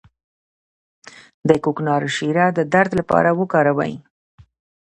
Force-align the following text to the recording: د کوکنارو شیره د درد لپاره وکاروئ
د 1.47 1.49
کوکنارو 1.63 2.09
شیره 2.15 2.45
د 2.57 2.59
درد 2.73 2.91
لپاره 2.99 3.29
وکاروئ 3.39 3.93